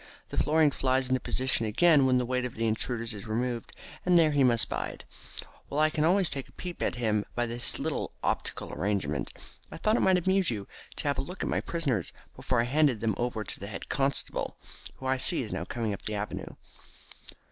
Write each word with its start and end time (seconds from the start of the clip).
The 0.29 0.37
flooring 0.37 0.71
flies 0.71 1.09
into 1.09 1.19
position 1.19 1.67
again 1.67 2.07
when 2.07 2.17
the 2.17 2.25
weight 2.25 2.43
of 2.43 2.55
the 2.55 2.65
intruder 2.65 3.03
is 3.03 3.27
removed, 3.27 3.71
and 4.03 4.17
there 4.17 4.31
he 4.31 4.43
must 4.43 4.67
bide, 4.67 5.05
while 5.69 5.79
I 5.79 5.91
can 5.91 6.03
always 6.03 6.27
take 6.27 6.47
a 6.47 6.51
peep 6.53 6.81
at 6.81 6.95
him 6.95 7.23
by 7.35 7.45
this 7.45 7.63
simple 7.65 7.83
little 7.83 8.11
optical 8.23 8.73
arrangement. 8.73 9.31
I 9.71 9.77
thought 9.77 9.95
it 9.97 10.01
might 10.01 10.17
amuse 10.17 10.49
you 10.49 10.67
to 10.95 11.07
have 11.07 11.19
a 11.19 11.21
look 11.21 11.43
at 11.43 11.49
my 11.49 11.61
prisoners 11.61 12.13
before 12.35 12.61
I 12.61 12.63
handed 12.63 12.99
them 12.99 13.13
over 13.19 13.43
to 13.43 13.59
the 13.59 13.67
head 13.67 13.89
constable, 13.89 14.57
who 14.95 15.05
I 15.05 15.17
see 15.19 15.43
is 15.43 15.53
now 15.53 15.65
coming 15.65 15.93
up 15.93 16.01
the 16.01 16.15
avenue." 16.15 16.55